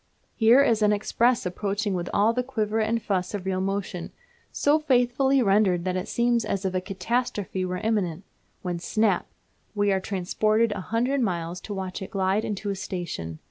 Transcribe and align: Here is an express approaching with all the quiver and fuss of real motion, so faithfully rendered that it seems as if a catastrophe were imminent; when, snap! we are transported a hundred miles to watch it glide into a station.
Here 0.33 0.63
is 0.63 0.81
an 0.81 0.91
express 0.91 1.45
approaching 1.45 1.93
with 1.93 2.09
all 2.11 2.33
the 2.33 2.41
quiver 2.41 2.79
and 2.79 2.99
fuss 2.99 3.35
of 3.35 3.45
real 3.45 3.61
motion, 3.61 4.11
so 4.51 4.79
faithfully 4.79 5.43
rendered 5.43 5.85
that 5.85 5.95
it 5.95 6.07
seems 6.07 6.43
as 6.43 6.65
if 6.65 6.73
a 6.73 6.81
catastrophe 6.81 7.63
were 7.63 7.77
imminent; 7.77 8.23
when, 8.63 8.79
snap! 8.79 9.27
we 9.75 9.91
are 9.91 9.99
transported 9.99 10.71
a 10.71 10.81
hundred 10.81 11.21
miles 11.21 11.61
to 11.61 11.73
watch 11.75 12.01
it 12.01 12.09
glide 12.09 12.43
into 12.43 12.71
a 12.71 12.75
station. 12.75 13.37